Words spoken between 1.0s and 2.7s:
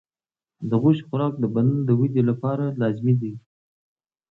خوراک د بدن د ودې لپاره